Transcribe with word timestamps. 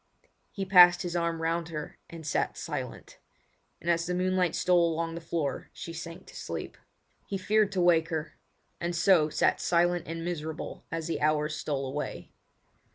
He 0.49 0.65
passed 0.65 1.03
his 1.03 1.15
arm 1.15 1.43
round 1.43 1.69
her 1.69 1.99
and 2.09 2.25
sat 2.25 2.57
silent; 2.57 3.19
and 3.79 3.87
as 3.87 4.07
the 4.07 4.15
moonlight 4.15 4.55
stole 4.55 4.91
along 4.91 5.13
the 5.13 5.21
floor 5.21 5.69
she 5.73 5.93
sank 5.93 6.25
to 6.25 6.35
sleep. 6.35 6.75
He 7.27 7.37
feared 7.37 7.71
to 7.73 7.81
wake 7.81 8.09
her; 8.09 8.39
and 8.79 8.95
so 8.95 9.29
sat 9.29 9.61
silent 9.61 10.07
and 10.07 10.25
miserable 10.25 10.85
as 10.91 11.05
the 11.05 11.21
hours 11.21 11.55
stole 11.55 11.85
away. 11.85 12.31